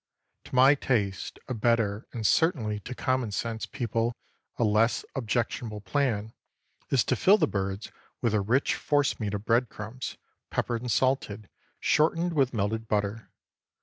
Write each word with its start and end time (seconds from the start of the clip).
To 0.45 0.55
my 0.55 0.73
taste, 0.73 1.37
a 1.47 1.53
better, 1.53 2.07
and 2.11 2.25
certainly 2.25 2.79
to 2.79 2.95
common 2.95 3.29
sense 3.31 3.67
people 3.67 4.15
a 4.57 4.63
less 4.63 5.05
objectionable 5.15 5.79
plan, 5.81 6.33
is 6.89 7.03
to 7.03 7.15
fill 7.15 7.37
the 7.37 7.45
birds 7.47 7.91
with 8.19 8.33
a 8.33 8.41
rich 8.41 8.73
force 8.73 9.19
meat 9.19 9.35
of 9.35 9.45
bread 9.45 9.69
crumbs, 9.69 10.17
peppered 10.49 10.81
and 10.81 10.89
salted, 10.89 11.49
shortened 11.79 12.33
with 12.33 12.51
melted 12.51 12.87
butter. 12.87 13.29